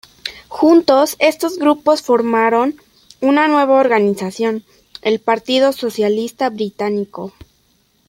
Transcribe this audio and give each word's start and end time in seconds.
Juntos, 0.49 1.15
estos 1.19 1.59
grupos 1.59 2.01
formaron 2.01 2.73
una 3.19 3.47
nueva 3.47 3.75
organización, 3.79 4.63
el 5.03 5.19
Partido 5.19 5.73
Socialista 5.73 6.49
Británico. 6.49 7.33